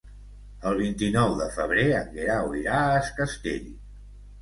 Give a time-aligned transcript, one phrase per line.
[0.69, 3.73] El vint-i-nou de febrer en Guerau irà a Es Castell.